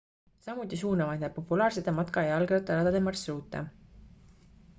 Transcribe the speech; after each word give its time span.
samuti 0.43 0.77
suunavad 0.81 1.21
need 1.23 1.35
populaarsete 1.35 1.93
matka 1.99 2.25
ja 2.29 2.33
jalgrattaradade 2.37 3.03
marsruute 3.11 3.63